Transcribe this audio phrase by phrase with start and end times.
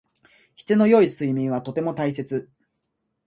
[0.55, 2.49] 質の良い睡眠はとても大切。